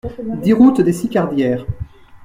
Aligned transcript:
dix 0.41 0.51
route 0.53 0.81
des 0.81 0.93
Sicardières 0.93 1.67